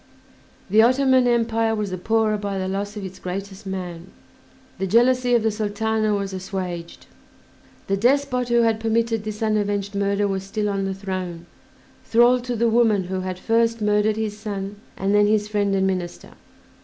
The 0.71 0.81
Ottoman 0.81 1.27
Empire 1.27 1.75
was 1.75 1.91
the 1.91 1.97
poorer 1.99 2.35
by 2.35 2.57
the 2.57 2.67
loss 2.67 2.97
of 2.97 3.05
its 3.05 3.19
greatest 3.19 3.67
man, 3.67 4.07
the 4.79 4.87
jealousy 4.87 5.35
of 5.35 5.43
the 5.43 5.51
Sultana 5.51 6.15
was 6.15 6.33
assuaged, 6.33 7.05
the 7.85 7.95
despot 7.95 8.49
who 8.49 8.61
had 8.63 8.79
permitted 8.79 9.23
this 9.23 9.43
unavenged 9.43 9.93
murder 9.93 10.27
was 10.27 10.41
still 10.41 10.69
on 10.69 10.85
the 10.85 10.95
throne, 10.95 11.45
thrall 12.03 12.39
to 12.39 12.55
the 12.55 12.67
woman 12.67 13.03
who 13.03 13.19
had 13.19 13.37
first 13.37 13.79
murdered 13.79 14.15
his 14.15 14.35
son 14.35 14.77
and 14.97 15.13
then 15.13 15.27
his 15.27 15.47
friend 15.47 15.75
and 15.75 15.85
minister. 15.85 16.31